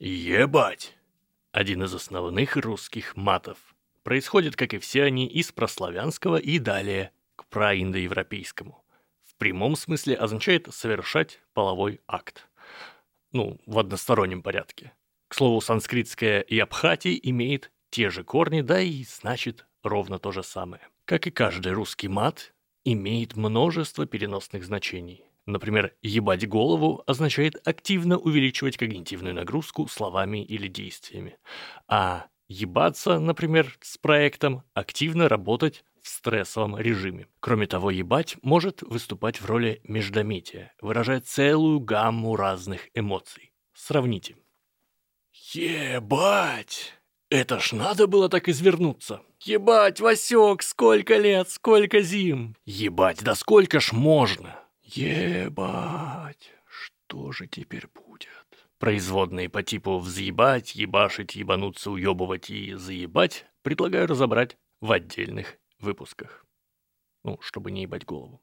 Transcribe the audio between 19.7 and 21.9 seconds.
ровно то же самое. Как и каждый